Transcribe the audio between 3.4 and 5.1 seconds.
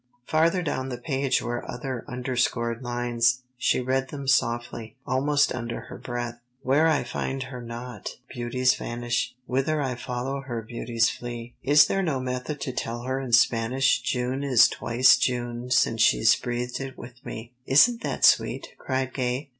She read them softly,